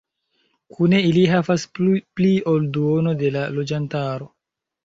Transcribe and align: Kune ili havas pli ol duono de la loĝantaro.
Kune 0.77 1.01
ili 1.09 1.25
havas 1.33 1.67
pli 1.81 2.31
ol 2.53 2.67
duono 2.79 3.15
de 3.23 3.33
la 3.37 3.47
loĝantaro. 3.59 4.33